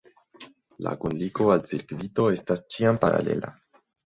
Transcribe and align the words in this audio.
La 0.87 0.93
kunligo 1.03 1.51
al 1.57 1.61
cirkvito 1.73 2.27
estas 2.37 2.65
ĉiam 2.73 2.99
paralela. 3.05 3.55